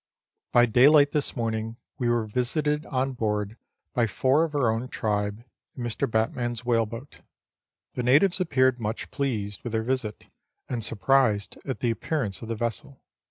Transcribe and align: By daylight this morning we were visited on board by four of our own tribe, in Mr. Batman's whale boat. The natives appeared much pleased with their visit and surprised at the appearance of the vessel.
By 0.51 0.65
daylight 0.65 1.11
this 1.11 1.35
morning 1.35 1.77
we 1.99 2.09
were 2.09 2.25
visited 2.25 2.87
on 2.87 3.11
board 3.13 3.55
by 3.93 4.07
four 4.07 4.43
of 4.43 4.55
our 4.55 4.71
own 4.71 4.87
tribe, 4.87 5.43
in 5.77 5.83
Mr. 5.83 6.09
Batman's 6.09 6.65
whale 6.65 6.87
boat. 6.87 7.19
The 7.93 8.01
natives 8.01 8.41
appeared 8.41 8.79
much 8.79 9.11
pleased 9.11 9.61
with 9.61 9.73
their 9.73 9.83
visit 9.83 10.25
and 10.67 10.83
surprised 10.83 11.59
at 11.65 11.81
the 11.81 11.91
appearance 11.91 12.41
of 12.41 12.47
the 12.47 12.55
vessel. 12.55 12.99